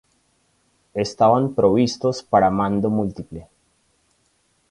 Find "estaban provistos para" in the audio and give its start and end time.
0.95-2.49